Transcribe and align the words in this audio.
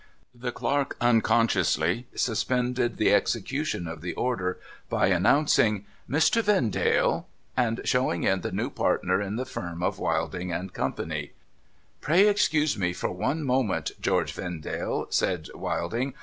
The 0.33 0.51
clerk 0.51 0.97
unconsciously 0.99 2.07
suspended 2.15 2.97
the 2.97 3.13
execution 3.13 3.87
of 3.87 4.01
the 4.01 4.13
order, 4.15 4.57
by 4.89 5.09
announcing' 5.09 5.85
Mr. 6.19 6.41
Vendale,' 6.41 7.27
and 7.55 7.81
showing 7.85 8.23
in 8.23 8.41
the 8.41 8.51
new 8.51 8.71
partner 8.71 9.21
in 9.21 9.35
•the 9.35 9.47
firm 9.47 9.83
of 9.83 9.99
Wilding 9.99 10.51
and 10.51 10.73
Co.' 10.73 10.91
Pray 12.01 12.27
excuse 12.27 12.75
me 12.79 12.93
for 12.93 13.11
one 13.11 13.43
moment, 13.43 13.91
George 14.01 14.33
Vendale,' 14.33 15.05
said 15.11 15.49
Wilding. 15.53 16.15